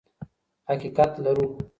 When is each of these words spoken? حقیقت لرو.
حقیقت 0.69 1.13
لرو. 1.23 1.45